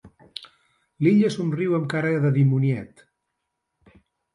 L'Illa 1.07 1.31
somriu 1.37 1.77
amb 1.81 1.87
cara 1.95 2.17
de 2.27 2.35
dimoniet. 2.41 3.09